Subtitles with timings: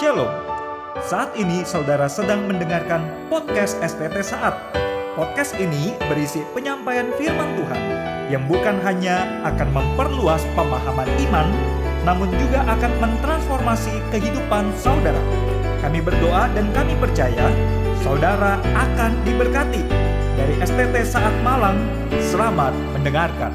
[0.00, 0.32] Shalom.
[1.04, 4.56] Saat ini saudara sedang mendengarkan podcast STT Saat.
[5.12, 7.82] Podcast ini berisi penyampaian firman Tuhan
[8.32, 11.52] yang bukan hanya akan memperluas pemahaman iman,
[12.08, 15.20] namun juga akan mentransformasi kehidupan saudara.
[15.84, 17.52] Kami berdoa dan kami percaya
[18.00, 19.84] saudara akan diberkati.
[20.32, 21.76] Dari STT Saat Malang,
[22.32, 23.52] selamat mendengarkan.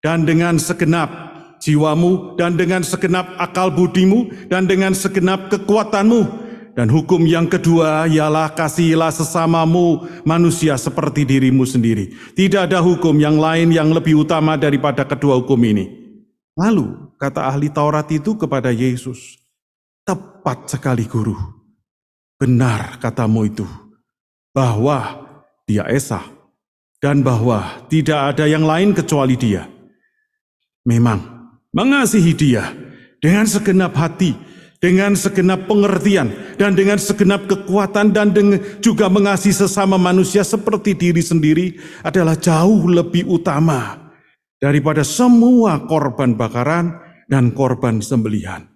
[0.00, 1.12] dan dengan segenap
[1.60, 6.40] jiwamu, dan dengan segenap akal budimu, dan dengan segenap kekuatanmu.
[6.72, 12.16] Dan hukum yang kedua ialah kasihilah sesamamu manusia seperti dirimu sendiri.
[12.32, 15.92] Tidak ada hukum yang lain yang lebih utama daripada kedua hukum ini.
[16.56, 19.38] Lalu kata ahli Taurat itu kepada Yesus,
[20.02, 21.38] tepat sekali guru.
[22.34, 23.62] Benar katamu itu,
[24.50, 25.22] bahwa
[25.62, 26.18] dia Esa,
[26.98, 29.70] dan bahwa tidak ada yang lain kecuali dia.
[30.82, 31.22] Memang
[31.70, 32.74] mengasihi dia
[33.22, 34.34] dengan segenap hati,
[34.82, 38.34] dengan segenap pengertian, dan dengan segenap kekuatan, dan
[38.82, 44.10] juga mengasihi sesama manusia seperti diri sendiri adalah jauh lebih utama
[44.58, 48.66] daripada semua korban bakaran dan korban sembelihan.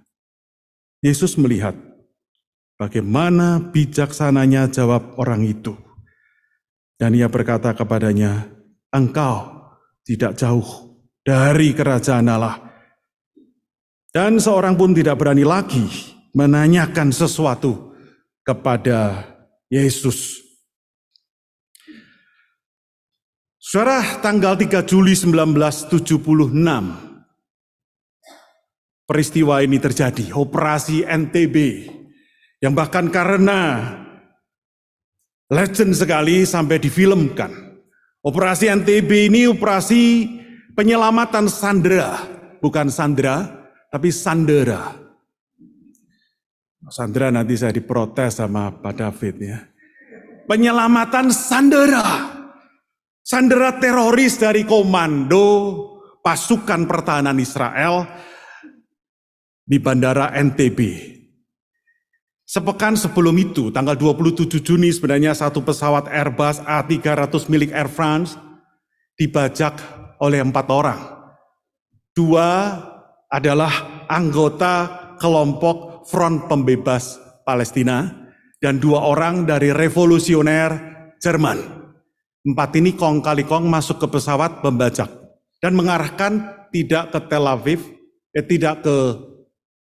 [1.01, 1.77] Yesus melihat
[2.81, 5.77] bagaimana bijaksananya jawab orang itu.
[6.97, 8.49] Dan ia berkata kepadanya,
[8.89, 9.53] engkau
[10.07, 12.57] tidak jauh dari kerajaan Allah.
[14.09, 15.84] Dan seorang pun tidak berani lagi
[16.33, 17.93] menanyakan sesuatu
[18.41, 19.28] kepada
[19.69, 20.41] Yesus.
[23.61, 25.93] Saudara, tanggal 3 Juli 1976,
[29.06, 31.56] peristiwa ini terjadi, operasi NTB,
[32.61, 33.94] yang bahkan karena
[35.49, 37.78] legend sekali sampai difilmkan.
[38.27, 40.27] Operasi NTB ini operasi
[40.75, 42.19] penyelamatan Sandra,
[42.59, 43.47] bukan Sandra,
[43.87, 44.99] tapi Sandera.
[46.91, 49.59] Sandra nanti saya diprotes sama Pak David ya.
[50.47, 52.37] Penyelamatan Sandera
[53.27, 55.43] Sandera teroris dari komando
[56.22, 58.06] pasukan pertahanan Israel
[59.66, 60.78] di bandara NTB.
[62.47, 68.38] Sepekan sebelum itu, tanggal 27 Juni sebenarnya satu pesawat Airbus A300 milik Air France
[69.19, 69.82] dibajak
[70.22, 71.00] oleh empat orang.
[72.15, 72.78] Dua
[73.27, 74.74] adalah anggota
[75.18, 78.07] kelompok Front Pembebas Palestina
[78.63, 80.71] dan dua orang dari revolusioner
[81.18, 81.59] Jerman.
[82.47, 85.10] Empat ini kong kali kong masuk ke pesawat membajak
[85.59, 87.83] dan mengarahkan tidak ke Tel Aviv,
[88.30, 88.97] eh, tidak ke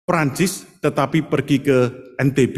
[0.04, 1.78] Perancis, tetapi pergi ke
[2.20, 2.58] NTB.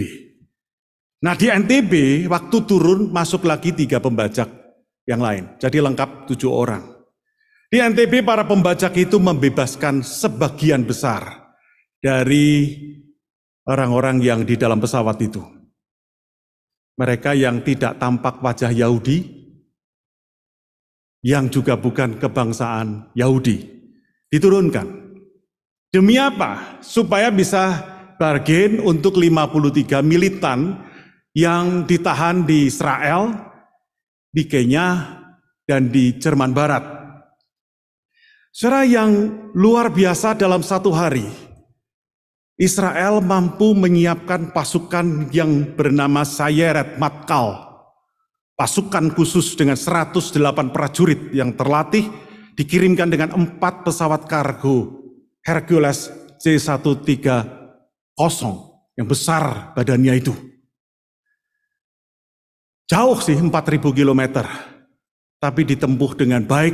[1.26, 4.50] Nah di NTB waktu turun masuk lagi tiga pembajak
[5.06, 6.82] yang lain, jadi lengkap tujuh orang.
[7.70, 11.54] Di NTB para pembajak itu membebaskan sebagian besar
[11.98, 12.78] dari
[13.66, 15.42] orang-orang yang di dalam pesawat itu.
[16.96, 19.28] Mereka yang tidak tampak wajah Yahudi,
[21.26, 23.66] yang juga bukan kebangsaan Yahudi
[24.30, 25.05] diturunkan.
[25.94, 26.82] Demi apa?
[26.84, 30.80] Supaya bisa bargain untuk 53 militan
[31.36, 33.32] yang ditahan di Israel,
[34.32, 35.20] di Kenya,
[35.68, 36.84] dan di Jerman Barat.
[38.56, 39.12] Saudara yang
[39.52, 41.28] luar biasa dalam satu hari,
[42.56, 47.68] Israel mampu menyiapkan pasukan yang bernama Sayeret Matkal.
[48.56, 52.08] Pasukan khusus dengan 108 prajurit yang terlatih
[52.56, 55.05] dikirimkan dengan empat pesawat kargo
[55.46, 56.10] Hercules
[56.42, 57.46] C-130
[58.98, 60.34] yang besar badannya itu.
[62.90, 63.54] Jauh sih 4000
[63.94, 64.46] kilometer,
[65.38, 66.74] tapi ditempuh dengan baik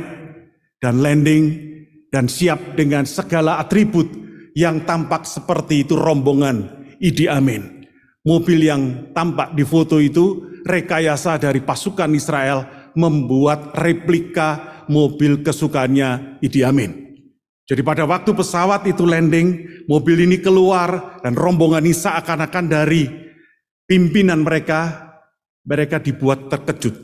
[0.80, 1.72] dan landing
[2.08, 4.08] dan siap dengan segala atribut
[4.56, 7.84] yang tampak seperti itu rombongan Idi Amin.
[8.24, 16.60] Mobil yang tampak di foto itu rekayasa dari pasukan Israel membuat replika mobil kesukaannya Idi
[16.62, 17.01] Amin.
[17.66, 23.06] Jadi pada waktu pesawat itu landing, mobil ini keluar dan rombongan ini seakan-akan dari
[23.86, 25.12] pimpinan mereka,
[25.62, 26.94] mereka dibuat terkejut.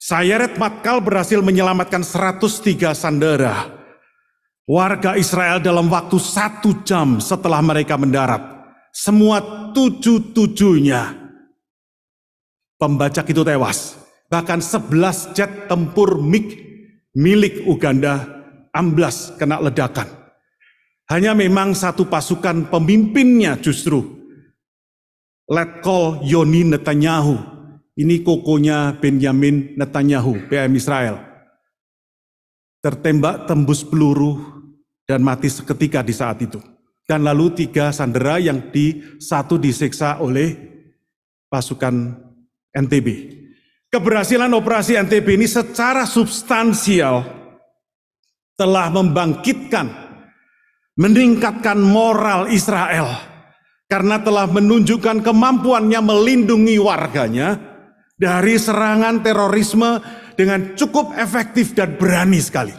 [0.00, 3.76] Sayeret Matkal berhasil menyelamatkan 103 sandera
[4.66, 8.42] Warga Israel dalam waktu satu jam setelah mereka mendarat,
[8.90, 9.38] semua
[9.70, 11.14] tujuh-tujuhnya
[12.74, 13.94] pembajak itu tewas.
[14.26, 16.58] Bahkan sebelas jet tempur MiG
[17.14, 18.35] milik Uganda
[18.76, 20.04] amblas kena ledakan.
[21.08, 24.04] Hanya memang satu pasukan pemimpinnya justru
[25.46, 27.56] Letkol Yoni Netanyahu.
[27.96, 31.16] Ini kokonya Benjamin Netanyahu, PM Israel.
[32.84, 34.36] Tertembak tembus peluru
[35.08, 36.60] dan mati seketika di saat itu.
[37.06, 40.52] Dan lalu tiga sandera yang di satu disiksa oleh
[41.46, 42.18] pasukan
[42.74, 43.08] NTB.
[43.86, 47.22] Keberhasilan operasi NTB ini secara substansial
[48.56, 49.86] telah membangkitkan,
[50.96, 53.36] meningkatkan moral Israel
[53.86, 57.60] karena telah menunjukkan kemampuannya melindungi warganya
[58.16, 60.02] dari serangan terorisme
[60.34, 62.74] dengan cukup efektif dan berani sekali.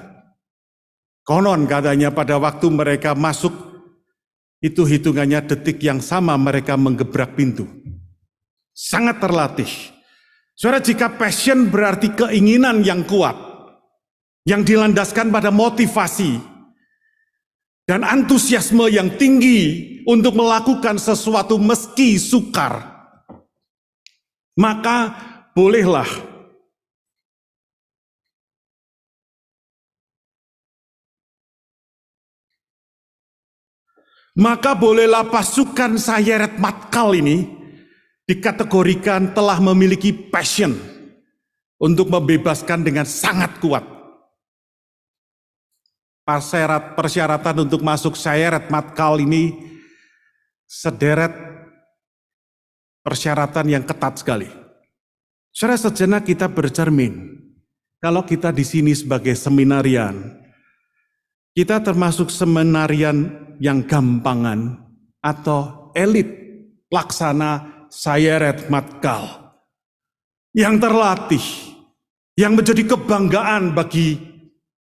[1.24, 3.53] Konon katanya pada waktu mereka masuk,
[4.63, 7.68] itu hitungannya detik yang sama mereka menggebrak pintu.
[8.73, 9.69] Sangat terlatih.
[10.57, 13.46] Saudara, jika passion berarti keinginan yang kuat,
[14.47, 16.39] yang dilandaskan pada motivasi,
[17.83, 22.79] dan antusiasme yang tinggi untuk melakukan sesuatu meski sukar,
[24.55, 25.11] maka
[25.51, 26.07] bolehlah
[34.38, 37.41] Maka bolehlah pasukan Sayeret Matkal ini
[38.29, 40.77] dikategorikan telah memiliki passion
[41.81, 43.96] untuk membebaskan dengan sangat kuat.
[46.27, 49.56] Persyarat, persyaratan untuk masuk Sayeret Matkal ini
[50.68, 51.31] sederet
[53.00, 54.51] persyaratan yang ketat sekali.
[55.56, 57.39] Secara sejenak kita bercermin,
[58.03, 60.35] kalau kita di sini sebagai seminarian,
[61.56, 63.31] kita termasuk seminarian
[63.63, 64.83] yang gampangan
[65.23, 66.27] atau elit
[66.91, 69.56] laksana Sayeret Matkal
[70.51, 71.41] yang terlatih,
[72.35, 74.19] yang menjadi kebanggaan bagi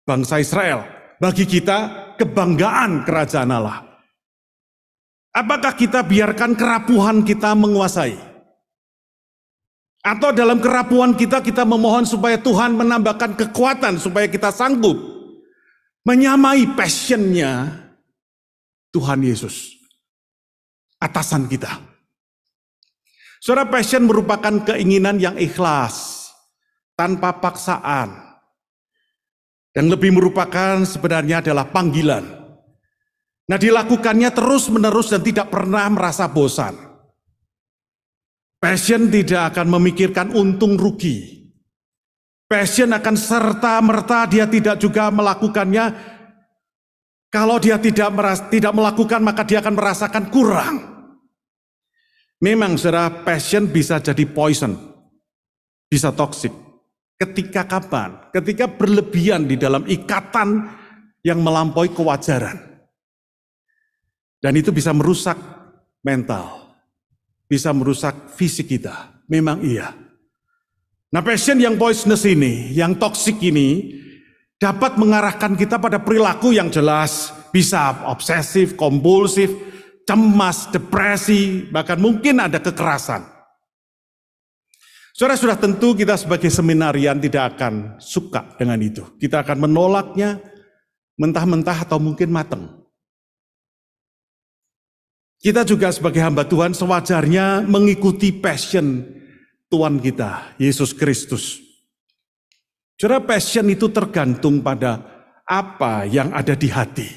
[0.09, 0.94] bangsa Israel,
[1.25, 3.81] bagi kita kebanggaan kerajaan Allah.
[5.33, 8.13] Apakah kita biarkan kerapuhan kita menguasai?
[10.05, 15.01] Atau dalam kerapuhan kita kita memohon supaya Tuhan menambahkan kekuatan supaya kita sanggup
[16.05, 17.73] menyamai passionnya
[18.93, 19.81] Tuhan Yesus.
[21.01, 21.73] Atasan kita.
[23.41, 26.29] Saudara passion merupakan keinginan yang ikhlas,
[26.97, 28.24] tanpa paksaan.
[29.75, 32.23] Yang lebih merupakan sebenarnya adalah panggilan.
[33.45, 36.79] Nah dilakukannya terus menerus dan tidak pernah merasa bosan.
[38.63, 41.45] Passion tidak akan memikirkan untung rugi.
[42.49, 46.17] Passion akan serta merta dia tidak juga melakukannya.
[47.29, 50.77] Kalau dia tidak meras, tidak melakukan maka dia akan merasakan kurang.
[52.41, 54.79] Memang saudara passion bisa jadi poison.
[55.91, 56.64] Bisa toxic.
[57.25, 58.29] Ketika kapan?
[58.29, 60.69] Ketika berlebihan di dalam ikatan
[61.25, 62.61] yang melampaui kewajaran.
[64.45, 65.41] Dan itu bisa merusak
[66.05, 66.77] mental.
[67.49, 69.25] Bisa merusak fisik kita.
[69.33, 69.97] Memang iya.
[71.09, 73.97] Nah passion yang poisonous ini, yang toxic ini,
[74.61, 79.49] dapat mengarahkan kita pada perilaku yang jelas, bisa obsesif, kompulsif,
[80.05, 83.34] cemas, depresi, bahkan mungkin ada kekerasan.
[85.15, 89.07] Saudara sudah tentu kita sebagai seminarian tidak akan suka dengan itu.
[89.23, 90.43] Kita akan menolaknya
[91.15, 92.85] mentah-mentah atau mungkin mateng.
[95.45, 99.05] kita juga sebagai hamba Tuhan sewajarnya mengikuti passion
[99.69, 101.61] Tuhan kita, Yesus Kristus.
[102.97, 105.05] Saudara, passion itu tergantung pada
[105.45, 107.09] apa yang ada di hati.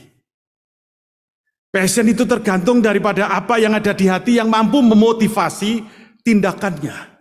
[1.71, 5.87] Passion itu tergantung daripada apa yang ada di hati yang mampu memotivasi
[6.27, 7.16] tindakannya.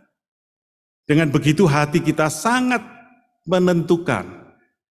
[1.07, 2.83] Dengan begitu hati kita sangat
[3.47, 4.27] menentukan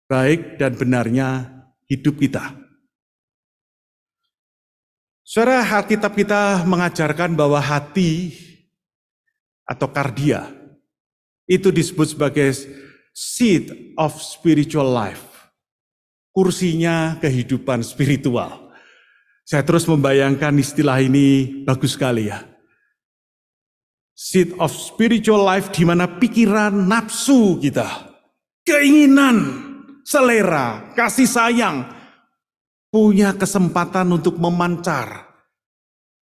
[0.09, 1.45] baik dan benarnya
[1.85, 2.57] hidup kita.
[5.21, 8.33] Saudara, Alkitab kita mengajarkan bahwa hati
[9.69, 10.49] atau kardia
[11.45, 12.57] itu disebut sebagai
[13.13, 13.69] seat
[14.01, 15.53] of spiritual life.
[16.33, 18.73] Kursinya kehidupan spiritual.
[19.45, 22.49] Saya terus membayangkan istilah ini bagus sekali ya.
[24.19, 27.87] Seat of spiritual life di mana pikiran, nafsu kita,
[28.67, 29.39] keinginan,
[30.03, 31.87] selera, kasih sayang,
[32.91, 35.23] punya kesempatan untuk memancar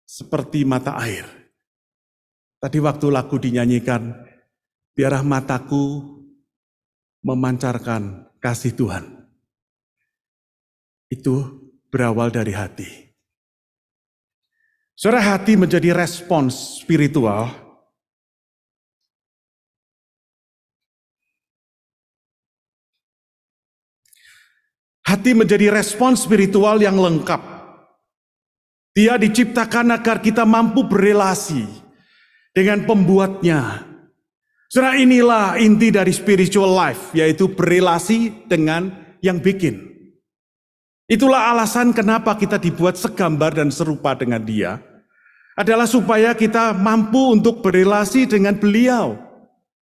[0.04, 1.24] seperti mata air.
[2.60, 4.12] Tadi waktu lagu dinyanyikan,
[4.92, 6.20] biarlah mataku
[7.24, 9.08] memancarkan kasih Tuhan.
[11.08, 12.92] Itu berawal dari hati.
[14.92, 17.65] Suara hati menjadi respons spiritual
[25.06, 27.38] Hati menjadi respons spiritual yang lengkap.
[28.98, 31.62] Dia diciptakan agar kita mampu berelasi
[32.58, 33.86] dengan pembuatnya.
[34.66, 38.90] Saudara inilah inti dari spiritual life, yaitu berelasi dengan
[39.22, 39.78] yang bikin.
[41.06, 44.82] Itulah alasan kenapa kita dibuat segambar dan serupa dengan dia.
[45.54, 49.22] Adalah supaya kita mampu untuk berelasi dengan beliau.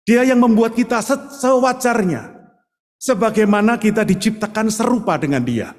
[0.10, 1.06] Dia yang membuat kita
[1.38, 2.33] sewajarnya
[3.04, 5.76] sebagaimana kita diciptakan serupa dengan Dia.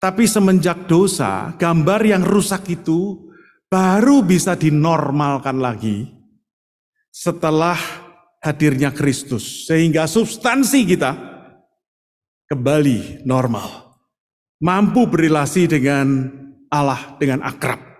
[0.00, 3.28] Tapi semenjak dosa, gambar yang rusak itu
[3.68, 6.10] baru bisa dinormalkan lagi
[7.12, 7.76] setelah
[8.42, 11.12] hadirnya Kristus, sehingga substansi kita
[12.50, 13.94] kembali normal,
[14.58, 16.26] mampu berrelasi dengan
[16.72, 17.91] Allah dengan akrab.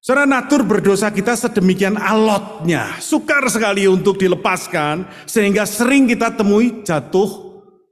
[0.00, 7.28] Secara natur berdosa kita sedemikian alotnya, sukar sekali untuk dilepaskan, sehingga sering kita temui jatuh,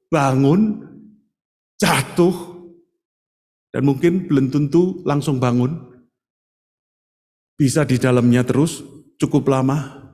[0.08, 0.88] bangun,
[1.76, 2.32] jatuh,
[3.68, 5.76] dan mungkin belum tentu langsung bangun.
[7.60, 8.80] Bisa di dalamnya terus
[9.20, 10.08] cukup lama.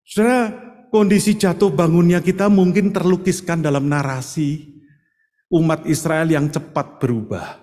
[0.00, 0.48] Saudara,
[0.88, 4.80] kondisi jatuh bangunnya kita mungkin terlukiskan dalam narasi
[5.52, 7.61] umat Israel yang cepat berubah.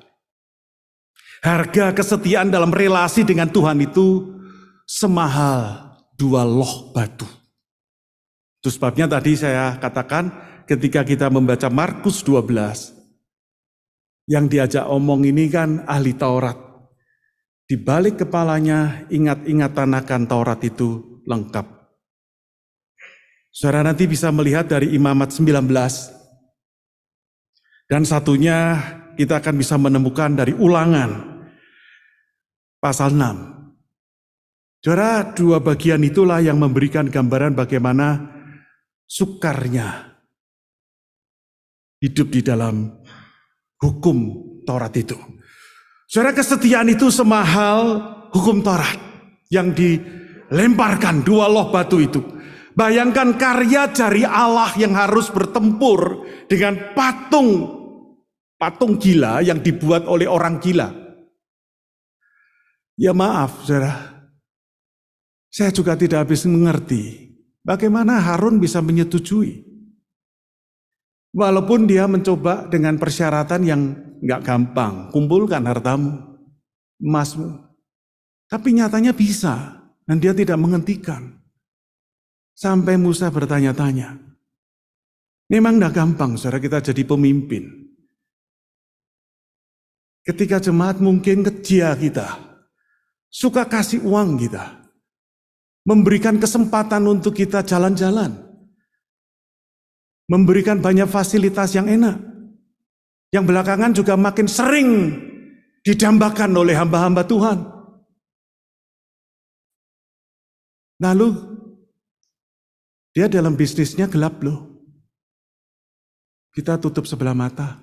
[1.39, 4.35] Harga kesetiaan dalam relasi dengan Tuhan itu
[4.83, 7.23] semahal dua loh batu.
[8.59, 10.35] Itu sebabnya tadi saya katakan
[10.67, 12.99] ketika kita membaca Markus 12,
[14.29, 16.59] yang diajak omong ini kan ahli Taurat.
[17.65, 21.65] Di balik kepalanya ingat-ingatan akan Taurat itu lengkap.
[23.49, 25.65] Saudara nanti bisa melihat dari Imamat 19.
[27.89, 28.77] Dan satunya
[29.17, 31.28] kita akan bisa menemukan dari ulangan
[32.79, 33.59] pasal 6.
[34.79, 38.31] Saudara, dua bagian itulah yang memberikan gambaran bagaimana
[39.03, 40.15] sukarnya
[41.99, 42.87] hidup di dalam
[43.83, 44.17] hukum
[44.63, 45.19] Taurat itu.
[46.07, 47.99] Saudara, kesetiaan itu semahal
[48.31, 48.95] hukum Taurat
[49.51, 52.23] yang dilemparkan dua loh batu itu.
[52.71, 57.79] Bayangkan karya jari Allah yang harus bertempur dengan patung
[58.59, 60.87] patung gila yang dibuat oleh orang gila.
[62.99, 64.27] Ya maaf, saudara.
[65.47, 67.31] Saya juga tidak habis mengerti
[67.63, 69.63] bagaimana Harun bisa menyetujui.
[71.31, 73.81] Walaupun dia mencoba dengan persyaratan yang
[74.19, 76.11] nggak gampang, kumpulkan hartamu,
[76.99, 77.71] emasmu.
[78.51, 81.39] Tapi nyatanya bisa, dan dia tidak menghentikan.
[82.51, 84.19] Sampai Musa bertanya-tanya,
[85.47, 87.63] memang nggak gampang saudara kita jadi pemimpin.
[90.27, 92.48] Ketika jemaat mungkin kecil kita,
[93.29, 94.89] suka kasih uang kita,
[95.85, 98.33] memberikan kesempatan untuk kita jalan-jalan,
[100.25, 102.17] memberikan banyak fasilitas yang enak,
[103.29, 104.89] yang belakangan juga makin sering
[105.85, 107.59] didambakan oleh hamba-hamba Tuhan.
[110.99, 111.31] Lalu
[113.15, 114.67] dia dalam bisnisnya gelap loh.
[116.51, 117.79] Kita tutup sebelah mata.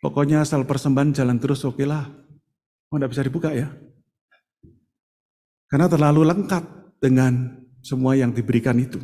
[0.00, 2.08] Pokoknya asal persembahan jalan terus oke lah.
[2.88, 3.68] Oh, enggak bisa dibuka ya.
[5.72, 6.64] Karena terlalu lengkap
[7.00, 7.48] dengan
[7.80, 9.00] semua yang diberikan itu.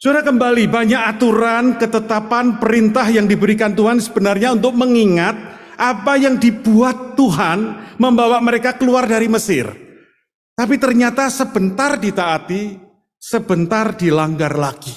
[0.00, 5.36] Saudara kembali banyak aturan, ketetapan, perintah yang diberikan Tuhan sebenarnya untuk mengingat
[5.76, 9.68] apa yang dibuat Tuhan membawa mereka keluar dari Mesir.
[10.56, 12.80] Tapi ternyata sebentar ditaati,
[13.20, 14.96] sebentar dilanggar lagi.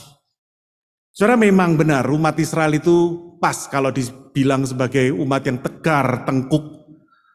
[1.12, 6.64] Saudara memang benar umat Israel itu pas kalau dibilang sebagai umat yang tegar, tengkuk,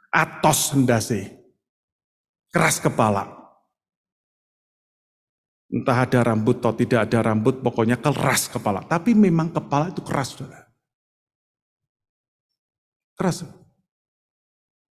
[0.08, 1.39] atos hendase.
[2.50, 3.40] Keras kepala.
[5.71, 8.83] Entah ada rambut atau tidak ada rambut, pokoknya keras kepala.
[8.83, 10.66] Tapi memang kepala itu keras, saudara.
[13.14, 13.47] Keras.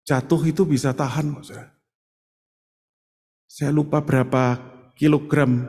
[0.06, 1.74] Jatuh itu bisa tahan, saudara.
[3.50, 4.60] Saya lupa berapa
[4.94, 5.66] kilogram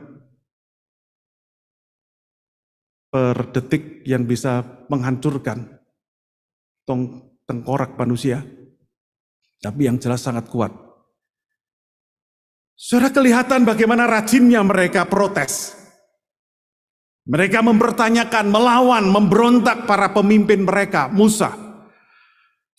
[3.10, 4.62] per detik yang bisa
[4.94, 5.82] menghancurkan
[6.86, 8.46] tong tengkorak manusia.
[9.58, 10.89] Tapi yang jelas sangat kuat.
[12.80, 15.76] Saudara kelihatan bagaimana rajinnya mereka protes.
[17.28, 21.52] Mereka mempertanyakan, melawan, memberontak para pemimpin mereka, Musa.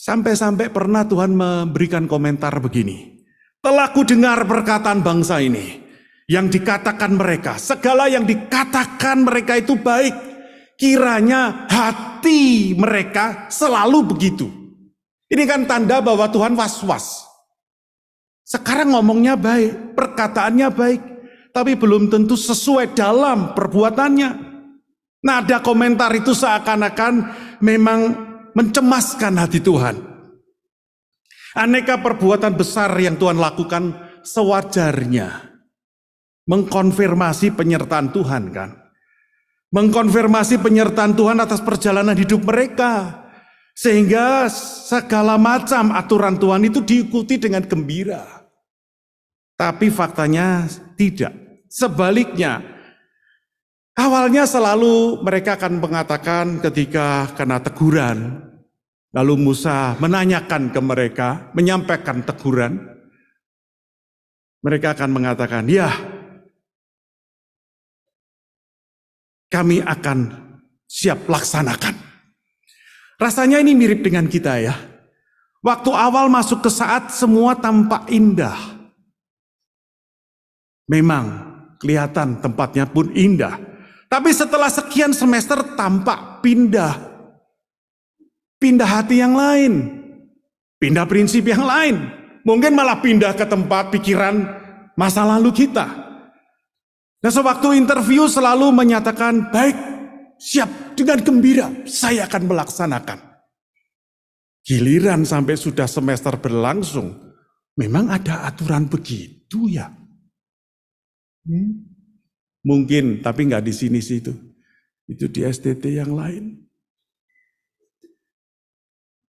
[0.00, 3.20] Sampai-sampai pernah Tuhan memberikan komentar begini.
[3.60, 5.84] Telah ku dengar perkataan bangsa ini.
[6.24, 10.16] Yang dikatakan mereka, segala yang dikatakan mereka itu baik.
[10.80, 14.48] Kiranya hati mereka selalu begitu.
[15.28, 17.29] Ini kan tanda bahwa Tuhan was-was.
[18.50, 21.00] Sekarang ngomongnya baik, perkataannya baik,
[21.54, 24.50] tapi belum tentu sesuai dalam perbuatannya.
[25.22, 27.30] Nada komentar itu seakan-akan
[27.62, 28.00] memang
[28.50, 30.02] mencemaskan hati Tuhan.
[31.54, 33.94] Aneka perbuatan besar yang Tuhan lakukan
[34.26, 35.46] sewajarnya.
[36.50, 38.74] Mengkonfirmasi penyertaan Tuhan kan.
[39.70, 43.22] Mengkonfirmasi penyertaan Tuhan atas perjalanan hidup mereka.
[43.78, 48.39] Sehingga segala macam aturan Tuhan itu diikuti dengan gembira.
[49.60, 50.64] Tapi faktanya
[50.96, 51.36] tidak.
[51.68, 52.64] Sebaliknya,
[53.92, 58.40] awalnya selalu mereka akan mengatakan ketika kena teguran,
[59.12, 62.80] lalu Musa menanyakan ke mereka, menyampaikan teguran,
[64.64, 65.92] mereka akan mengatakan, ya,
[69.52, 70.18] kami akan
[70.88, 72.00] siap laksanakan.
[73.20, 74.72] Rasanya ini mirip dengan kita ya.
[75.60, 78.79] Waktu awal masuk ke saat semua tampak indah.
[80.90, 81.24] Memang
[81.78, 83.54] kelihatan tempatnya pun indah.
[84.10, 86.98] Tapi setelah sekian semester tampak pindah.
[88.58, 90.02] Pindah hati yang lain.
[90.82, 92.10] Pindah prinsip yang lain.
[92.42, 94.42] Mungkin malah pindah ke tempat pikiran
[94.98, 95.86] masa lalu kita.
[97.20, 99.76] Dan sewaktu interview selalu menyatakan, baik,
[100.40, 103.18] siap dengan gembira, saya akan melaksanakan.
[104.64, 107.12] Giliran sampai sudah semester berlangsung,
[107.76, 109.99] memang ada aturan begitu ya.
[112.60, 114.32] Mungkin, tapi nggak di sini sih itu.
[115.10, 116.60] Itu di STT yang lain.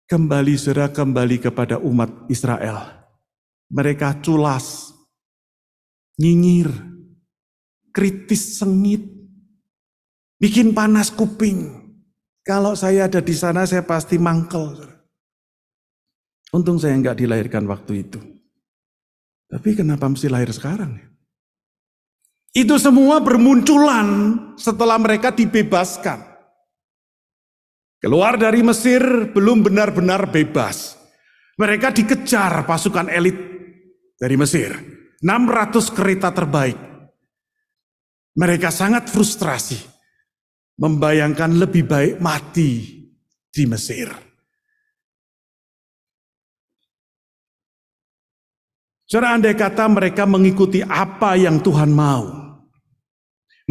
[0.06, 3.08] Kembali saudara kembali kepada umat Israel.
[3.72, 4.92] Mereka culas,
[6.20, 6.68] nyinyir,
[7.96, 9.08] kritis sengit,
[10.36, 11.80] bikin panas kuping.
[12.44, 14.76] Kalau saya ada di sana saya pasti mangkel.
[16.52, 18.20] Untung saya nggak dilahirkan waktu itu.
[19.48, 21.11] Tapi kenapa mesti lahir sekarang ya?
[22.52, 26.20] Itu semua bermunculan setelah mereka dibebaskan.
[28.04, 31.00] Keluar dari Mesir belum benar-benar bebas.
[31.56, 33.38] Mereka dikejar pasukan elit
[34.20, 34.76] dari Mesir.
[35.24, 36.76] 600 kereta terbaik.
[38.36, 39.80] Mereka sangat frustrasi.
[40.82, 43.00] Membayangkan lebih baik mati
[43.48, 44.12] di Mesir.
[49.06, 52.41] Saudara andai kata mereka mengikuti apa yang Tuhan mau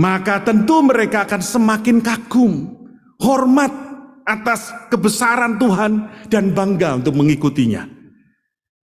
[0.00, 2.72] maka tentu mereka akan semakin kagum,
[3.20, 3.68] hormat
[4.24, 7.84] atas kebesaran Tuhan dan bangga untuk mengikutinya.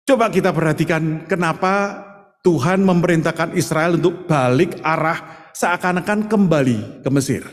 [0.08, 2.00] Coba kita perhatikan kenapa
[2.48, 7.44] Tuhan memerintahkan Israel untuk balik arah seakan-akan kembali ke Mesir.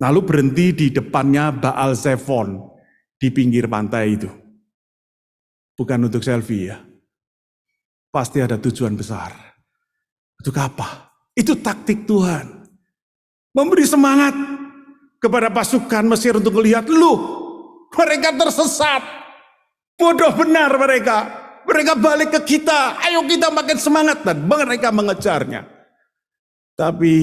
[0.00, 2.56] Lalu berhenti di depannya Baal Zephon
[3.20, 4.30] di pinggir pantai itu.
[5.76, 6.80] Bukan untuk selfie ya.
[8.08, 9.30] Pasti ada tujuan besar.
[10.40, 11.12] Untuk apa?
[11.36, 12.59] Itu taktik Tuhan.
[13.50, 14.34] Memberi semangat
[15.18, 17.18] kepada pasukan Mesir untuk melihat, lu
[17.94, 19.02] mereka tersesat.
[19.98, 21.18] Bodoh benar mereka.
[21.66, 24.24] Mereka balik ke kita, ayo kita makin semangat.
[24.24, 25.66] Dan mereka mengejarnya.
[26.74, 27.14] Tapi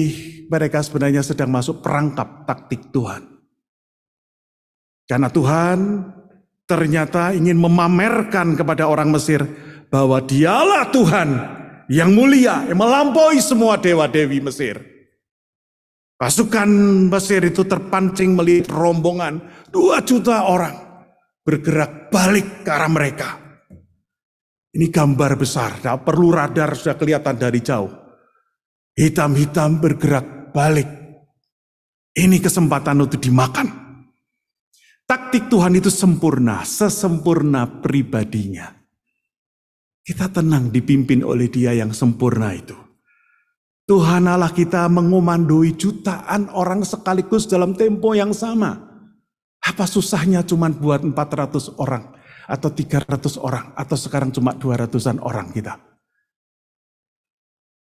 [0.46, 3.26] mereka sebenarnya sedang masuk perangkap taktik Tuhan.
[5.08, 5.78] Karena Tuhan
[6.68, 9.42] ternyata ingin memamerkan kepada orang Mesir
[9.88, 11.28] bahwa dialah Tuhan
[11.88, 14.97] yang mulia, yang melampaui semua dewa-dewi Mesir.
[16.18, 16.66] Pasukan
[17.06, 19.38] Mesir itu terpancing melihat rombongan
[19.70, 20.74] dua juta orang
[21.46, 23.28] bergerak balik ke arah mereka.
[24.74, 27.94] Ini gambar besar, tidak perlu radar sudah kelihatan dari jauh.
[28.98, 30.90] Hitam-hitam bergerak balik.
[32.18, 33.70] Ini kesempatan untuk dimakan.
[35.06, 38.74] Taktik Tuhan itu sempurna, sesempurna pribadinya.
[40.02, 42.87] Kita tenang dipimpin oleh dia yang sempurna itu.
[43.88, 48.76] Tuhan Allah kita mengomandoi jutaan orang sekaligus dalam tempo yang sama.
[49.64, 52.04] Apa susahnya cuma buat 400 orang
[52.44, 55.80] atau 300 orang atau sekarang cuma 200-an orang kita.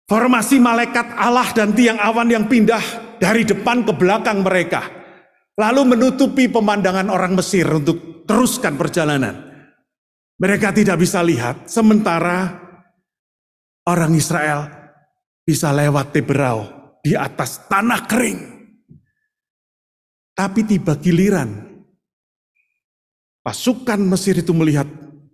[0.03, 4.83] Formasi malaikat Allah dan tiang awan yang pindah dari depan ke belakang mereka.
[5.55, 9.39] Lalu menutupi pemandangan orang Mesir untuk teruskan perjalanan.
[10.35, 12.59] Mereka tidak bisa lihat, sementara
[13.87, 14.82] orang Israel
[15.43, 16.65] bisa lewat Teberau
[17.03, 18.39] di atas tanah kering.
[20.33, 21.61] Tapi tiba giliran
[23.45, 24.87] pasukan Mesir itu melihat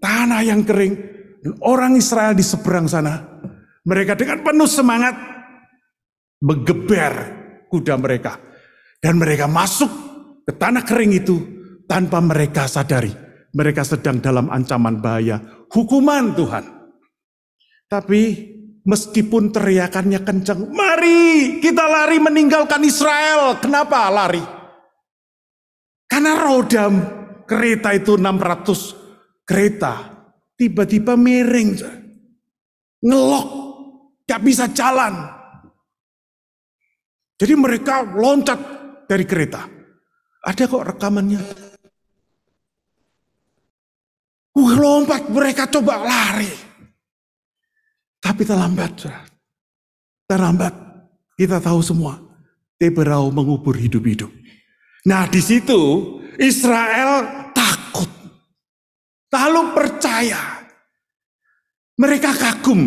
[0.04, 0.94] tanah yang kering
[1.40, 3.24] dan orang Israel di seberang sana.
[3.88, 5.16] Mereka dengan penuh semangat
[6.44, 7.14] menggeber
[7.72, 8.36] kuda mereka
[9.00, 9.88] dan mereka masuk
[10.44, 11.38] ke tanah kering itu
[11.88, 15.42] tanpa mereka sadari mereka sedang dalam ancaman bahaya
[15.74, 16.66] hukuman Tuhan.
[17.90, 18.22] Tapi
[18.90, 23.62] Meskipun teriakannya kencang, mari kita lari meninggalkan Israel.
[23.62, 24.42] Kenapa lari?
[26.10, 26.90] Karena roda
[27.46, 29.94] kereta itu 600 kereta.
[30.58, 31.78] Tiba-tiba miring.
[33.06, 33.48] Ngelok.
[34.26, 35.38] Gak bisa jalan.
[37.38, 38.58] Jadi mereka loncat
[39.06, 39.70] dari kereta.
[40.50, 41.42] Ada kok rekamannya.
[44.58, 46.69] Uh, lompat mereka coba lari.
[48.30, 49.10] Tapi terlambat.
[50.30, 50.74] Terlambat.
[51.34, 52.22] Kita tahu semua.
[52.78, 54.30] Teberau mengubur hidup-hidup.
[55.10, 55.82] Nah di situ
[56.38, 57.26] Israel
[57.58, 58.06] takut.
[59.34, 60.62] Lalu percaya.
[61.98, 62.86] Mereka kagum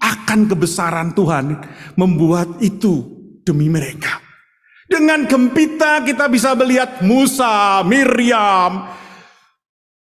[0.00, 1.60] akan kebesaran Tuhan
[2.00, 3.04] membuat itu
[3.44, 4.16] demi mereka.
[4.88, 8.90] Dengan gempita kita bisa melihat Musa, Miriam,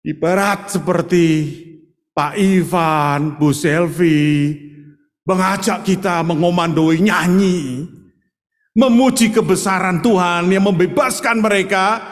[0.01, 1.55] ibarat seperti
[2.13, 4.53] Pak Ivan, Bu Selvi,
[5.25, 7.89] mengajak kita mengomandoi nyanyi,
[8.77, 12.05] memuji kebesaran Tuhan yang membebaskan mereka,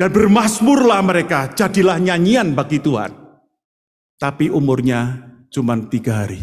[0.00, 3.12] dan bermasmurlah mereka, jadilah nyanyian bagi Tuhan.
[4.16, 6.40] Tapi umurnya cuma tiga hari.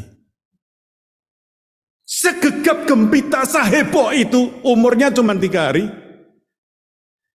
[2.05, 5.89] Segegap gempita sahebo itu umurnya cuma tiga hari.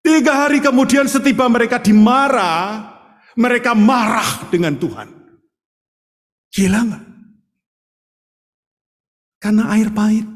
[0.05, 2.93] Tiga hari kemudian setiba mereka dimarah,
[3.35, 5.24] mereka marah dengan Tuhan.
[6.55, 7.05] Gila nggak?
[9.43, 10.27] Karena air pahit.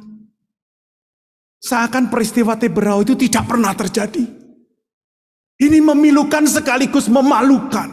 [1.62, 4.26] Seakan peristiwa Teberau itu tidak pernah terjadi.
[5.58, 7.90] Ini memilukan sekaligus memalukan.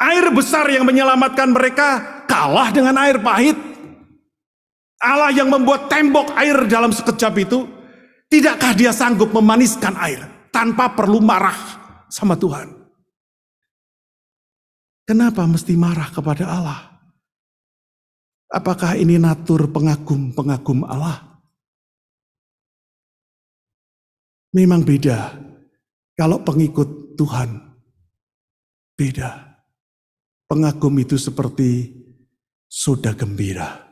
[0.00, 3.58] Air besar yang menyelamatkan mereka kalah dengan air pahit.
[5.00, 7.64] Allah yang membuat tembok air dalam sekejap itu,
[8.28, 11.56] tidakkah dia sanggup memaniskan air tanpa perlu marah
[12.08, 12.79] sama Tuhan?
[15.10, 16.86] Kenapa mesti marah kepada Allah?
[18.46, 21.42] Apakah ini natur pengagum-pengagum Allah?
[24.54, 25.34] Memang beda
[26.14, 27.58] kalau pengikut Tuhan.
[28.94, 29.50] Beda.
[30.46, 31.90] Pengagum itu seperti
[32.70, 33.82] soda gembira.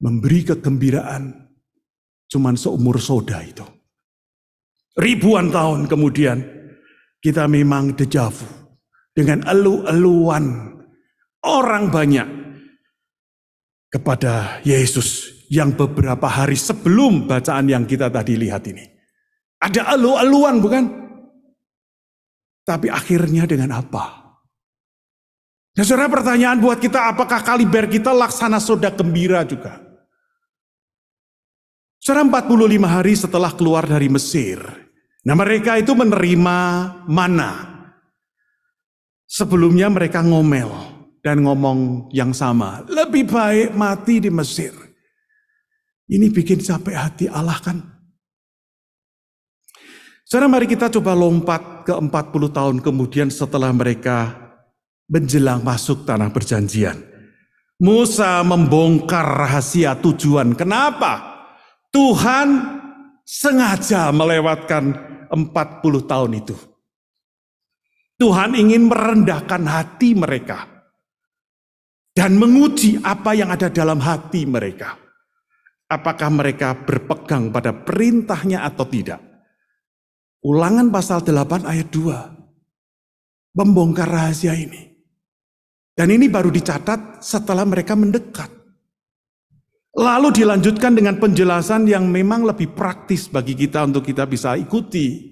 [0.00, 1.36] Memberi kegembiraan
[2.32, 3.68] cuman seumur soda itu.
[4.96, 6.48] Ribuan tahun kemudian
[7.20, 8.59] kita memang dejavu
[9.20, 10.72] dengan elu-eluan
[11.44, 12.28] orang banyak
[13.92, 18.80] kepada Yesus yang beberapa hari sebelum bacaan yang kita tadi lihat ini.
[19.60, 20.84] Ada elu-eluan bukan?
[22.64, 24.32] Tapi akhirnya dengan apa?
[25.76, 29.84] Nah saudara pertanyaan buat kita apakah kaliber kita laksana soda gembira juga?
[32.00, 34.64] Saudara 45 hari setelah keluar dari Mesir.
[35.28, 36.58] Nah mereka itu menerima
[37.04, 37.69] mana
[39.30, 40.66] Sebelumnya mereka ngomel
[41.22, 42.82] dan ngomong yang sama.
[42.90, 44.74] Lebih baik mati di Mesir.
[46.10, 47.78] Ini bikin capek hati Allah kan.
[50.26, 52.10] Sekarang mari kita coba lompat ke 40
[52.50, 54.34] tahun kemudian setelah mereka
[55.06, 56.98] menjelang masuk tanah perjanjian.
[57.78, 60.58] Musa membongkar rahasia tujuan.
[60.58, 61.38] Kenapa?
[61.94, 62.78] Tuhan
[63.22, 64.94] sengaja melewatkan
[65.30, 66.69] 40 tahun itu.
[68.20, 70.68] Tuhan ingin merendahkan hati mereka
[72.12, 74.92] dan menguji apa yang ada dalam hati mereka.
[75.88, 79.24] Apakah mereka berpegang pada perintahnya atau tidak?
[80.44, 83.56] Ulangan pasal 8 ayat 2.
[83.56, 84.92] Membongkar rahasia ini.
[85.96, 88.52] Dan ini baru dicatat setelah mereka mendekat.
[89.96, 95.29] Lalu dilanjutkan dengan penjelasan yang memang lebih praktis bagi kita untuk kita bisa ikuti.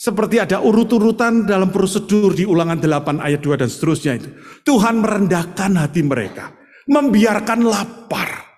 [0.00, 4.32] Seperti ada urut-urutan dalam prosedur di ulangan 8 ayat 2 dan seterusnya itu.
[4.64, 6.56] Tuhan merendahkan hati mereka.
[6.88, 8.48] Membiarkan lapar.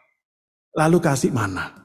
[0.78, 1.82] Lalu kasih mana.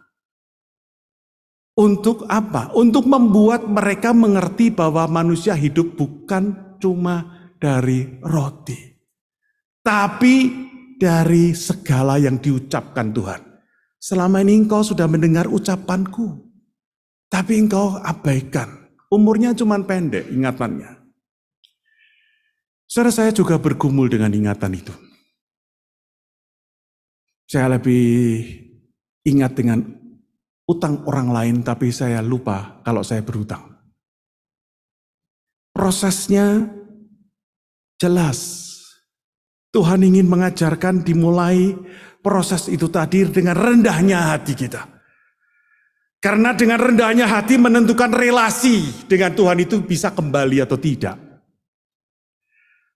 [1.74, 2.70] Untuk apa?
[2.78, 8.78] Untuk membuat mereka mengerti bahwa manusia hidup bukan cuma dari roti.
[9.82, 10.36] Tapi
[11.02, 13.41] dari segala yang diucapkan Tuhan.
[13.98, 16.46] Selama ini engkau sudah mendengar ucapanku.
[17.26, 18.77] Tapi engkau abaikan.
[19.08, 21.00] Umurnya cuma pendek ingatannya.
[22.88, 24.96] Saudara saya juga bergumul dengan ingatan itu.
[27.48, 28.43] Saya lebih
[29.24, 29.80] ingat dengan
[30.67, 33.63] utang orang lain tapi saya lupa kalau saya berhutang.
[35.72, 36.67] Prosesnya
[37.96, 38.65] jelas.
[39.72, 41.76] Tuhan ingin mengajarkan dimulai
[42.24, 44.97] proses itu tadi dengan rendahnya hati kita.
[46.18, 51.16] Karena dengan rendahnya hati menentukan relasi dengan Tuhan itu bisa kembali atau tidak.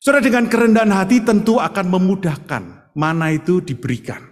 [0.02, 2.64] Saudara dengan kerendahan hati tentu akan memudahkan
[2.98, 4.26] mana itu diberikan.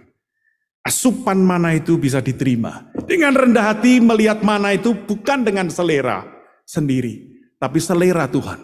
[0.82, 2.90] Asupan mana itu bisa diterima.
[3.06, 6.26] Dengan rendah hati melihat mana itu bukan dengan selera
[6.66, 7.30] sendiri.
[7.60, 8.58] Tapi selera Tuhan.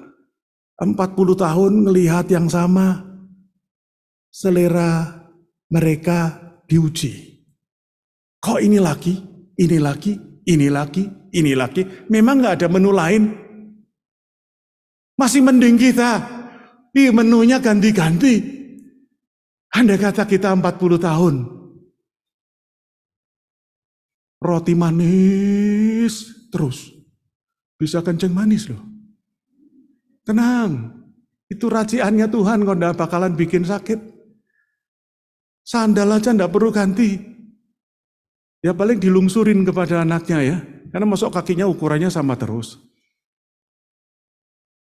[0.83, 0.91] 40
[1.39, 3.07] tahun melihat yang sama.
[4.33, 5.23] Selera
[5.71, 6.35] mereka
[6.67, 7.39] diuji.
[8.43, 9.15] Kok ini lagi,
[9.57, 10.12] ini lagi,
[10.45, 11.83] ini lagi, ini lagi.
[12.12, 13.23] Memang nggak ada menu lain.
[15.16, 16.11] Masih mending kita.
[16.92, 18.40] Di menunya ganti-ganti.
[19.77, 21.35] Anda kata kita 40 tahun
[24.40, 26.92] roti manis terus.
[27.77, 28.81] Bisa kenceng manis loh.
[30.25, 30.97] Tenang,
[31.47, 34.01] itu raciannya Tuhan kok enggak bakalan bikin sakit.
[35.61, 37.36] Sandal aja enggak perlu ganti.
[38.66, 40.57] Ya paling dilungsurin kepada anaknya ya.
[40.90, 42.83] Karena masuk kakinya ukurannya sama terus.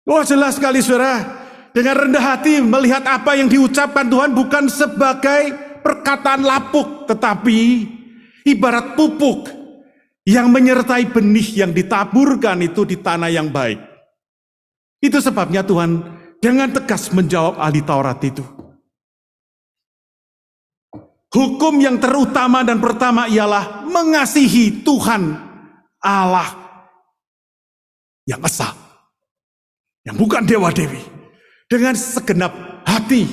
[0.08, 1.44] Wah jelas sekali saudara.
[1.76, 5.52] Dengan rendah hati melihat apa yang diucapkan Tuhan bukan sebagai
[5.84, 7.04] perkataan lapuk.
[7.12, 7.60] Tetapi
[8.48, 9.52] ibarat pupuk
[10.24, 13.84] yang menyertai benih yang ditaburkan itu di tanah yang baik.
[15.04, 16.00] Itu sebabnya Tuhan
[16.40, 18.53] dengan tegas menjawab ahli Taurat itu.
[21.34, 25.34] Hukum yang terutama dan pertama ialah mengasihi Tuhan
[25.98, 26.46] Allah
[28.22, 28.70] yang esa.
[30.06, 31.02] Yang bukan dewa-dewi.
[31.66, 33.26] Dengan segenap hati,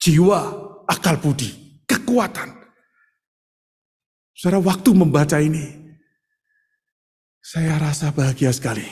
[0.00, 0.42] jiwa,
[0.90, 1.54] akal budi,
[1.86, 2.64] kekuatan,
[4.34, 5.62] Saudara waktu membaca ini,
[7.38, 8.84] saya rasa bahagia sekali.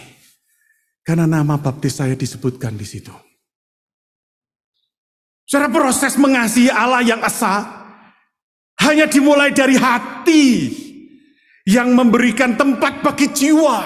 [1.02, 3.10] Karena nama baptis saya disebutkan di situ.
[5.42, 7.81] Saudara proses mengasihi Allah yang esa
[8.82, 10.46] hanya dimulai dari hati
[11.66, 13.78] yang memberikan tempat bagi jiwa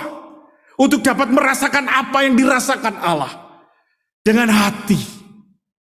[0.81, 3.33] untuk dapat merasakan apa yang dirasakan Allah.
[4.27, 4.99] Dengan hati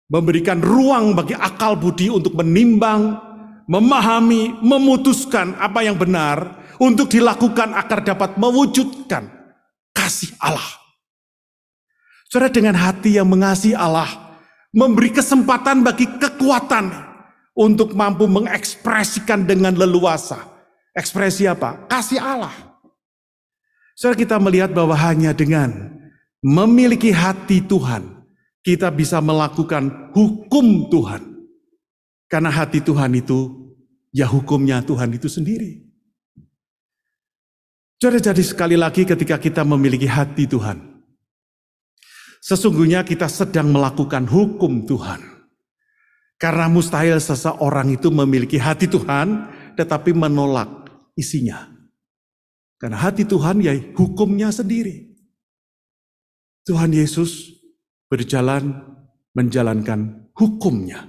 [0.06, 3.18] memberikan ruang bagi akal budi untuk menimbang,
[3.66, 9.26] memahami, memutuskan apa yang benar untuk dilakukan agar dapat mewujudkan
[9.90, 10.78] kasih Allah.
[12.30, 14.06] Saudara dengan hati yang mengasihi Allah,
[14.70, 17.09] memberi kesempatan bagi kekuatan
[17.60, 20.40] untuk mampu mengekspresikan dengan leluasa.
[20.96, 21.84] Ekspresi apa?
[21.84, 22.56] Kasih Allah.
[23.92, 25.92] Saudara kita melihat bahwa hanya dengan
[26.40, 28.24] memiliki hati Tuhan,
[28.64, 31.20] kita bisa melakukan hukum Tuhan.
[32.32, 33.68] Karena hati Tuhan itu
[34.08, 35.84] ya hukumnya Tuhan itu sendiri.
[38.00, 40.80] Jadi, jadi sekali lagi ketika kita memiliki hati Tuhan,
[42.40, 45.39] sesungguhnya kita sedang melakukan hukum Tuhan.
[46.40, 49.44] Karena mustahil seseorang itu memiliki hati Tuhan,
[49.76, 51.68] tetapi menolak isinya.
[52.80, 55.12] Karena hati Tuhan ya hukumnya sendiri.
[56.64, 57.60] Tuhan Yesus
[58.08, 58.72] berjalan
[59.36, 61.04] menjalankan hukumnya.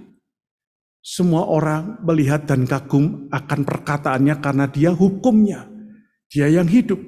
[0.99, 5.63] Semua orang melihat dan kagum akan perkataannya karena dia hukumnya.
[6.27, 6.99] Dia yang hidup.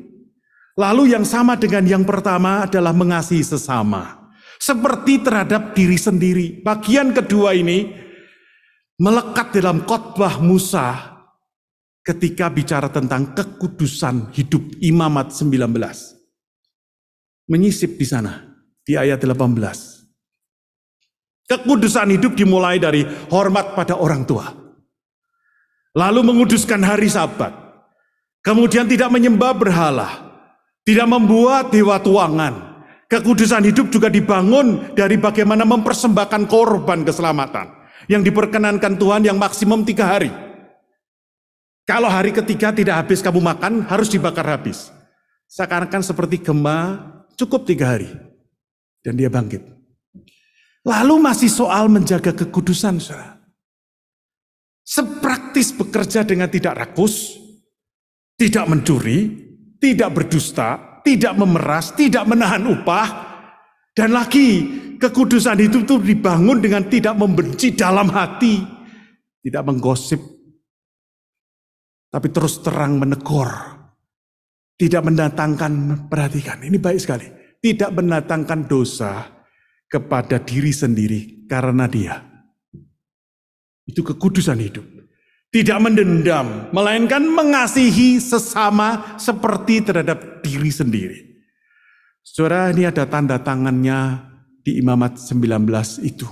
[0.79, 4.31] Lalu yang sama dengan yang pertama adalah mengasihi sesama.
[4.57, 6.63] Seperti terhadap diri sendiri.
[6.63, 8.02] Bagian kedua ini
[9.01, 11.13] melekat dalam khotbah Musa
[12.03, 15.71] ketika bicara tentang kekudusan hidup imamat 19.
[17.49, 18.43] Menyisip di sana
[18.83, 20.03] di ayat 18.
[21.43, 24.47] Kekudusan hidup dimulai dari hormat pada orang tua.
[25.93, 27.51] Lalu menguduskan hari sabat.
[28.43, 30.09] Kemudian tidak menyembah berhala.
[30.83, 32.83] Tidak membuat dewa tuangan.
[33.07, 37.82] Kekudusan hidup juga dibangun dari bagaimana mempersembahkan korban keselamatan.
[38.11, 40.31] Yang diperkenankan Tuhan yang maksimum tiga hari.
[41.83, 44.91] Kalau hari ketiga tidak habis kamu makan, harus dibakar habis.
[45.51, 46.99] Seakan-akan seperti gema,
[47.35, 48.07] cukup tiga hari.
[49.03, 49.59] Dan dia bangkit.
[50.83, 53.39] Lalu masih soal menjaga kekudusan, saudara.
[54.83, 57.39] Sepraktis bekerja dengan tidak rakus,
[58.35, 59.31] tidak mencuri,
[59.79, 63.32] tidak berdusta, tidak memeras, tidak menahan upah,
[63.93, 64.65] dan lagi
[64.97, 68.65] kekudusan itu tuh dibangun dengan tidak membenci dalam hati,
[69.45, 70.17] tidak menggosip,
[72.09, 73.49] tapi terus terang menegur,
[74.77, 76.61] tidak mendatangkan perhatikan.
[76.61, 77.29] Ini baik sekali,
[77.61, 79.29] tidak mendatangkan dosa
[79.89, 82.17] kepada diri sendiri karena dia.
[83.85, 84.85] Itu kekudusan hidup.
[85.53, 91.32] Tidak mendendam, melainkan mengasihi sesama seperti terhadap diri sendiri.
[92.33, 94.25] Saudara, ini ada tanda tangannya
[94.65, 96.25] di Imamat 19 itu.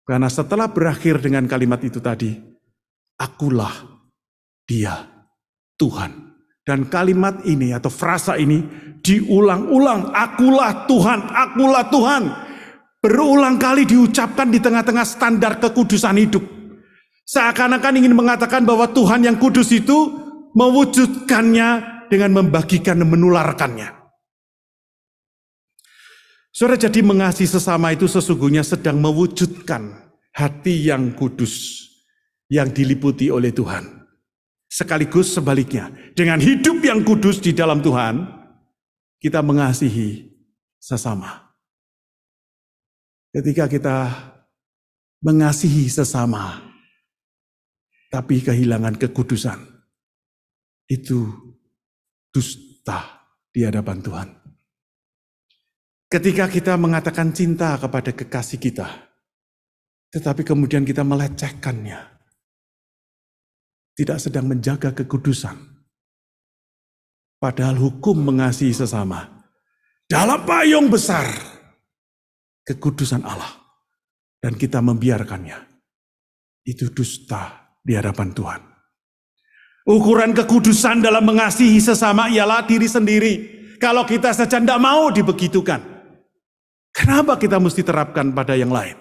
[0.00, 2.32] Karena setelah berakhir dengan kalimat itu tadi,
[3.20, 4.00] akulah
[4.64, 5.04] dia,
[5.76, 6.08] Tuhan.
[6.64, 8.64] Dan kalimat ini atau frasa ini
[9.04, 12.22] diulang-ulang, akulah Tuhan, akulah Tuhan.
[13.04, 16.40] Berulang kali diucapkan di tengah-tengah standar kekudusan hidup.
[17.28, 20.16] Seakan-akan ingin mengatakan bahwa Tuhan yang kudus itu
[20.56, 21.68] mewujudkannya
[22.08, 24.03] dengan membagikan dan menularkannya.
[26.54, 29.90] Saudara jadi mengasihi sesama itu sesungguhnya sedang mewujudkan
[30.30, 31.82] hati yang kudus
[32.46, 34.06] yang diliputi oleh Tuhan.
[34.70, 38.22] Sekaligus sebaliknya, dengan hidup yang kudus di dalam Tuhan,
[39.18, 40.30] kita mengasihi
[40.78, 41.42] sesama.
[43.34, 44.14] Ketika kita
[45.26, 46.70] mengasihi sesama,
[48.14, 49.58] tapi kehilangan kekudusan,
[50.86, 51.34] itu
[52.30, 54.43] dusta di hadapan Tuhan.
[56.14, 58.86] Ketika kita mengatakan cinta kepada kekasih kita,
[60.14, 61.98] tetapi kemudian kita melecehkannya,
[63.98, 65.58] tidak sedang menjaga kekudusan.
[67.42, 69.26] Padahal hukum mengasihi sesama
[70.06, 71.26] dalam payung besar
[72.62, 73.50] kekudusan Allah
[74.38, 75.58] dan kita membiarkannya.
[76.62, 78.62] Itu dusta di hadapan Tuhan.
[79.90, 83.34] Ukuran kekudusan dalam mengasihi sesama ialah diri sendiri.
[83.82, 85.93] Kalau kita saja tidak mau dibegitukan.
[86.94, 88.94] Kenapa kita mesti terapkan pada yang lain?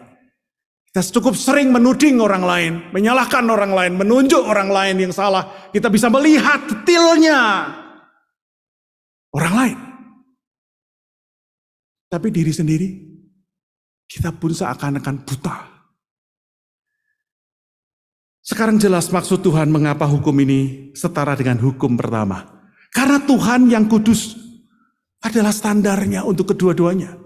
[0.89, 5.69] Kita cukup sering menuding orang lain, menyalahkan orang lain, menunjuk orang lain yang salah.
[5.69, 7.69] Kita bisa melihat detailnya
[9.33, 9.77] orang lain.
[12.09, 12.89] Tapi diri sendiri,
[14.05, 15.57] kita pun seakan-akan buta.
[18.45, 22.69] Sekarang jelas maksud Tuhan mengapa hukum ini setara dengan hukum pertama.
[22.93, 24.37] Karena Tuhan yang kudus
[25.25, 27.22] adalah standarnya untuk kedua-duanya.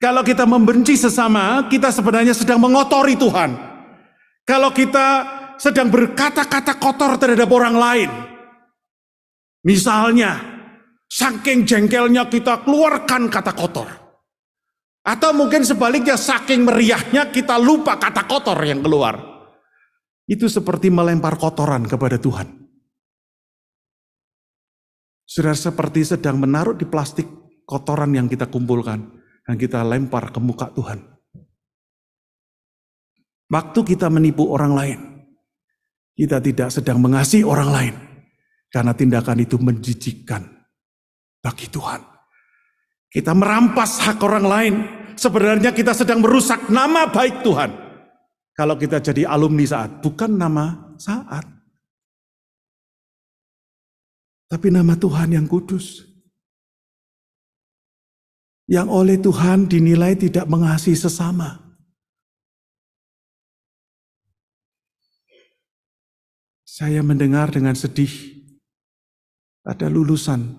[0.00, 3.52] Kalau kita membenci sesama, kita sebenarnya sedang mengotori Tuhan.
[4.48, 5.28] Kalau kita
[5.60, 8.10] sedang berkata-kata kotor terhadap orang lain.
[9.60, 10.40] Misalnya,
[11.04, 13.88] saking jengkelnya kita keluarkan kata kotor.
[15.04, 19.20] Atau mungkin sebaliknya saking meriahnya kita lupa kata kotor yang keluar.
[20.24, 22.48] Itu seperti melempar kotoran kepada Tuhan.
[25.28, 27.28] Sudah seperti sedang menaruh di plastik
[27.68, 31.00] kotoran yang kita kumpulkan dan kita lempar ke muka Tuhan.
[33.50, 35.00] Waktu kita menipu orang lain,
[36.14, 37.94] kita tidak sedang mengasihi orang lain
[38.70, 40.46] karena tindakan itu menjijikkan
[41.42, 41.98] bagi Tuhan.
[43.10, 44.74] Kita merampas hak orang lain,
[45.18, 47.70] sebenarnya kita sedang merusak nama baik Tuhan.
[48.54, 51.42] Kalau kita jadi alumni saat, bukan nama saat.
[54.46, 56.09] Tapi nama Tuhan yang kudus
[58.70, 61.58] yang oleh Tuhan dinilai tidak mengasihi sesama.
[66.62, 68.08] Saya mendengar dengan sedih
[69.66, 70.54] ada lulusan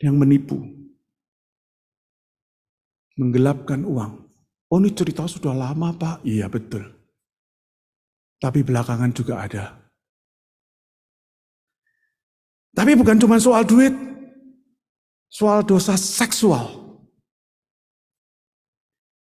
[0.00, 0.64] yang menipu,
[3.20, 4.32] menggelapkan uang.
[4.72, 6.88] Oh ini cerita sudah lama pak, iya betul.
[8.40, 9.64] Tapi belakangan juga ada.
[12.72, 13.92] Tapi bukan cuma soal duit,
[15.32, 16.84] soal dosa seksual.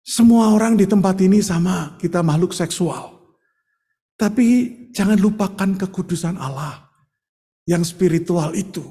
[0.02, 3.22] Semua orang di tempat ini sama, kita makhluk seksual.
[4.18, 4.47] Tapi
[4.89, 6.89] jangan lupakan kekudusan Allah
[7.70, 8.82] yang spiritual itu.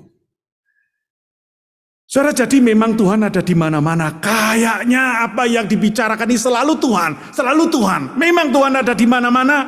[2.11, 4.19] Saudara, jadi memang Tuhan ada di mana-mana.
[4.19, 8.19] Kayaknya apa yang dibicarakan ini selalu Tuhan, selalu Tuhan.
[8.19, 9.59] Memang Tuhan ada di mana-mana.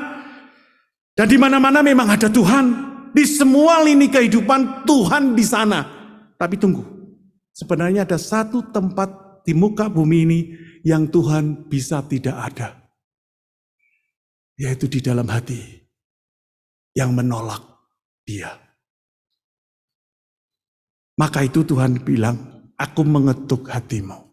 [1.14, 2.90] Dan di mana-mana memang ada Tuhan.
[3.14, 5.86] Di semua lini kehidupan Tuhan di sana.
[6.34, 6.82] Tapi tunggu,
[7.52, 10.40] sebenarnya ada satu tempat di muka bumi ini
[10.82, 12.68] yang Tuhan bisa tidak ada.
[14.58, 15.58] Yaitu di dalam hati
[16.92, 17.62] yang menolak
[18.28, 18.52] dia.
[21.16, 22.36] Maka itu Tuhan bilang,
[22.76, 24.32] aku mengetuk hatimu.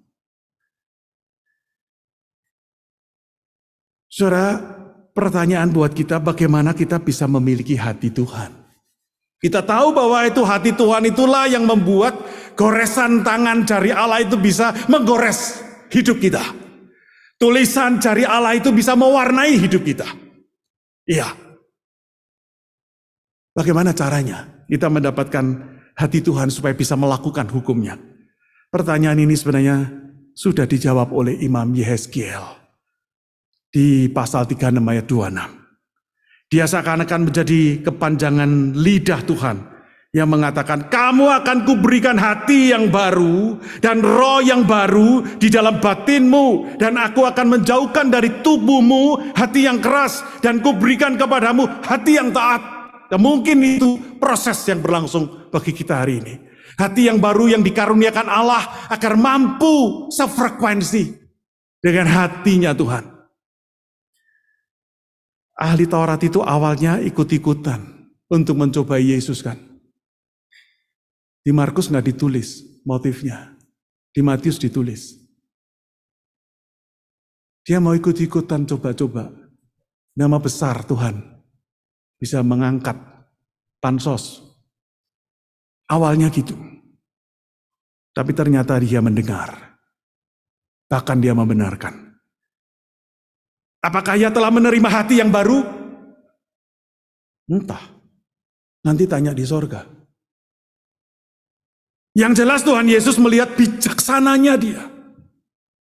[4.09, 4.57] Saudara,
[5.13, 8.51] pertanyaan buat kita bagaimana kita bisa memiliki hati Tuhan.
[9.39, 12.11] Kita tahu bahwa itu hati Tuhan itulah yang membuat
[12.59, 15.63] goresan tangan jari Allah itu bisa menggores
[15.95, 16.43] hidup kita.
[17.39, 20.03] Tulisan jari Allah itu bisa mewarnai hidup kita.
[21.07, 21.31] Iya.
[23.55, 25.45] Bagaimana caranya kita mendapatkan
[25.95, 27.95] hati Tuhan supaya bisa melakukan hukumnya?
[28.67, 29.87] Pertanyaan ini sebenarnya
[30.35, 32.43] sudah dijawab oleh Imam Yehezkiel
[33.71, 36.51] di pasal 36 ayat 26.
[36.51, 39.78] Dia seakan-akan menjadi kepanjangan lidah Tuhan
[40.09, 46.77] yang mengatakan, "Kamu akan kuberikan hati yang baru dan roh yang baru di dalam batinmu,
[46.81, 52.61] dan aku akan menjauhkan dari tubuhmu hati yang keras, dan kuberikan kepadamu hati yang taat."
[53.09, 56.33] Dan mungkin itu proses yang berlangsung bagi kita hari ini.
[56.77, 61.11] Hati yang baru yang dikaruniakan Allah agar mampu sefrekuensi
[61.81, 63.03] dengan hatinya Tuhan.
[65.59, 67.83] Ahli Taurat itu awalnya ikut-ikutan
[68.31, 69.68] untuk mencobai Yesus kan.
[71.39, 73.55] Di Markus nggak ditulis motifnya.
[74.09, 75.15] Di Matius ditulis.
[77.63, 79.29] Dia mau ikut-ikutan coba-coba.
[80.17, 81.21] Nama besar Tuhan
[82.19, 82.97] bisa mengangkat
[83.79, 84.43] pansos.
[85.87, 86.53] Awalnya gitu.
[88.13, 89.79] Tapi ternyata dia mendengar.
[90.89, 92.09] Bahkan dia membenarkan.
[93.79, 95.63] Apakah ia telah menerima hati yang baru?
[97.47, 97.81] Entah.
[98.83, 99.98] Nanti tanya di sorga.
[102.19, 104.83] Yang jelas Tuhan Yesus melihat bijaksananya dia.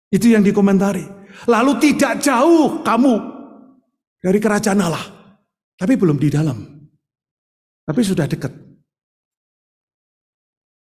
[0.08, 1.04] Itu yang dikomentari.
[1.52, 3.16] Lalu tidak jauh kamu
[4.24, 5.04] dari kerajaan Allah.
[5.76, 6.64] Tapi belum di dalam.
[7.84, 8.56] Tapi sudah dekat.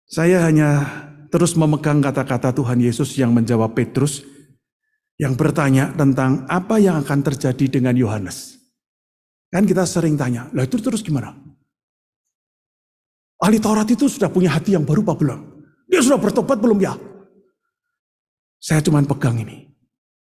[0.05, 0.85] Saya hanya
[1.33, 4.21] terus memegang kata-kata Tuhan Yesus yang menjawab Petrus
[5.17, 8.61] yang bertanya tentang apa yang akan terjadi dengan Yohanes.
[9.49, 11.33] Kan kita sering tanya, lah itu terus gimana?
[13.41, 15.41] Ahli Taurat itu sudah punya hati yang baru apa belum?
[15.89, 16.95] Dia sudah bertobat belum ya?
[18.61, 19.73] Saya cuma pegang ini.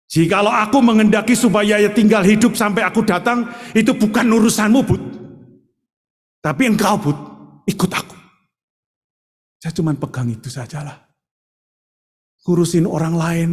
[0.09, 5.01] Jikalau aku mengendaki supaya ia tinggal hidup sampai aku datang, itu bukan urusanmu, Bud.
[6.41, 7.17] Tapi engkau, Bud,
[7.65, 8.17] ikut aku.
[9.61, 10.97] Saya cuma pegang itu sajalah.
[12.45, 13.49] Urusin orang lain,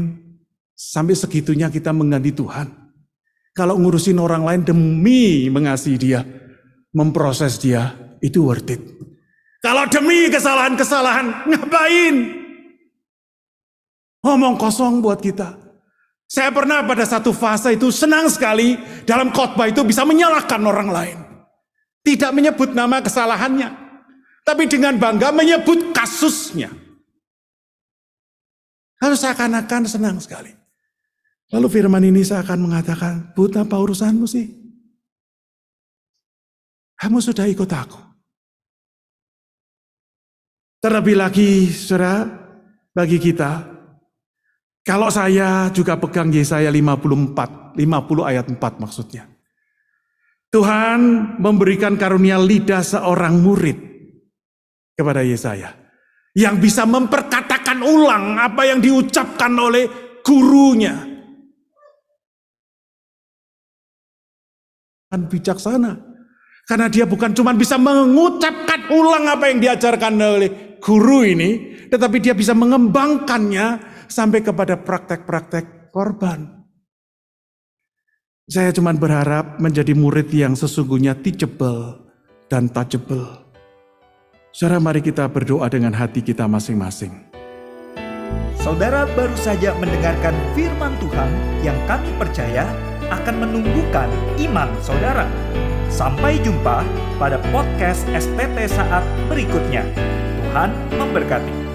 [0.77, 2.69] Sampai segitunya kita mengganti Tuhan.
[3.57, 6.21] Kalau ngurusin orang lain demi mengasihi dia,
[6.93, 8.85] memproses dia, itu worth it.
[9.67, 12.14] Kalau demi kesalahan-kesalahan, ngapain?
[14.23, 15.59] Ngomong kosong buat kita.
[16.31, 21.19] Saya pernah pada satu fase itu senang sekali dalam khotbah itu bisa menyalahkan orang lain.
[22.07, 23.75] Tidak menyebut nama kesalahannya.
[24.47, 26.71] Tapi dengan bangga menyebut kasusnya.
[29.03, 30.55] Harus seakan-akan senang sekali.
[31.51, 34.47] Lalu firman ini saya akan mengatakan, Bud apa urusanmu sih?
[37.03, 38.06] Kamu sudah ikut aku.
[40.81, 42.24] Terlebih lagi, saudara,
[42.93, 43.64] bagi kita,
[44.87, 49.27] kalau saya juga pegang Yesaya 54, 50 ayat 4 maksudnya.
[50.47, 53.77] Tuhan memberikan karunia lidah seorang murid
[54.95, 55.74] kepada Yesaya.
[56.39, 59.91] Yang bisa memperkatakan ulang apa yang diucapkan oleh
[60.22, 61.16] gurunya.
[65.16, 66.06] bijaksana.
[66.67, 70.51] Karena dia bukan cuma bisa mengucapkan ulang apa yang diajarkan oleh
[70.83, 73.79] guru ini, tetapi dia bisa mengembangkannya
[74.11, 76.67] sampai kepada praktek-praktek korban.
[78.51, 82.03] Saya cuma berharap menjadi murid yang sesungguhnya teachable
[82.51, 83.47] dan touchable.
[84.51, 87.14] Saudara mari kita berdoa dengan hati kita masing-masing.
[88.59, 91.31] Saudara baru saja mendengarkan firman Tuhan
[91.62, 92.67] yang kami percaya
[93.11, 94.11] akan menumbuhkan
[94.43, 95.27] iman saudara.
[95.91, 96.82] Sampai jumpa
[97.16, 99.87] pada podcast STT saat berikutnya.
[100.43, 101.66] Tuhan memberkati.